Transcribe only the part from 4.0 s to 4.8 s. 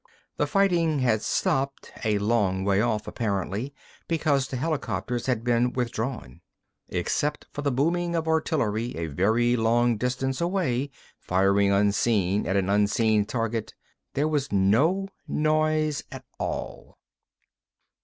because the